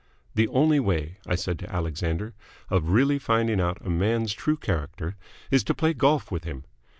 [0.33, 2.33] "The only way," I said to Alexander,
[2.71, 5.15] "of really finding out a man's true character
[5.51, 6.63] is to play golf with him.